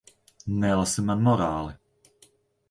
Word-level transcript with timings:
Nelasi 0.63 1.03
man 1.09 1.21
morāli. 1.27 1.77